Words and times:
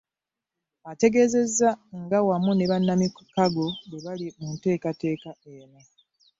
Ategeezezza 0.91 1.69
nga 2.03 2.17
wamu 2.27 2.51
ne 2.55 2.65
bannamikago 2.71 3.65
bwe 3.89 3.99
Bali 4.05 4.27
mu 4.39 4.47
nteekateeka 4.55 5.29
eno 5.53 5.79